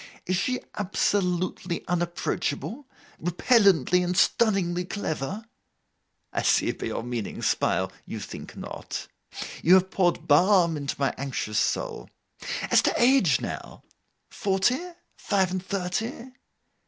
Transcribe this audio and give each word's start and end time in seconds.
Is 0.25 0.35
she 0.35 0.59
absolutely 0.77 1.85
unapproachable? 1.87 2.87
Repellently 3.19 4.01
and 4.01 4.17
stunningly 4.17 4.83
clever? 4.83 5.45
I 6.33 6.41
see, 6.41 6.71
by 6.71 6.87
your 6.87 7.03
meaning 7.03 7.43
smile, 7.43 7.91
you 8.07 8.19
think 8.19 8.57
not. 8.57 9.05
You 9.61 9.75
have 9.75 9.91
poured 9.91 10.27
balm 10.27 10.75
into 10.75 10.95
my 10.97 11.13
anxious 11.19 11.59
soul. 11.59 12.09
As 12.71 12.81
to 12.81 12.93
age, 12.99 13.41
now. 13.41 13.83
Forty? 14.31 14.79
Five 15.19 15.51
and 15.51 15.63
thirty? 15.63 16.31